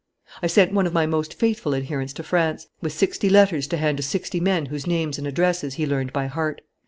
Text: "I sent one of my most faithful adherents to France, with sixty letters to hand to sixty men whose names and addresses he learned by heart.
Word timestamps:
"I 0.41 0.47
sent 0.47 0.73
one 0.73 0.87
of 0.87 0.93
my 0.93 1.05
most 1.05 1.35
faithful 1.35 1.75
adherents 1.75 2.11
to 2.13 2.23
France, 2.23 2.65
with 2.81 2.91
sixty 2.91 3.29
letters 3.29 3.67
to 3.67 3.77
hand 3.77 3.97
to 3.97 4.03
sixty 4.03 4.39
men 4.39 4.65
whose 4.65 4.87
names 4.87 5.19
and 5.19 5.27
addresses 5.27 5.75
he 5.75 5.85
learned 5.85 6.11
by 6.11 6.25
heart. 6.25 6.61